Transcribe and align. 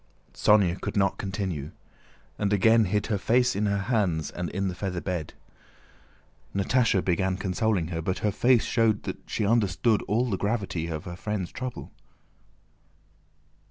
Sónya 0.33 0.81
could 0.81 0.97
not 0.97 1.19
continue, 1.19 1.73
and 2.39 2.51
again 2.51 2.85
hid 2.85 3.05
her 3.05 3.19
face 3.19 3.55
in 3.55 3.67
her 3.67 3.77
hands 3.77 4.31
and 4.31 4.49
in 4.49 4.67
the 4.67 4.73
feather 4.73 4.99
bed. 4.99 5.35
Natásha 6.55 7.05
began 7.05 7.37
consoling 7.37 7.89
her, 7.89 8.01
but 8.01 8.17
her 8.25 8.31
face 8.31 8.63
showed 8.63 9.03
that 9.03 9.19
she 9.27 9.45
understood 9.45 10.01
all 10.07 10.27
the 10.31 10.37
gravity 10.41 10.87
of 10.87 11.03
her 11.03 11.15
friend's 11.15 11.51
trouble. 11.51 11.91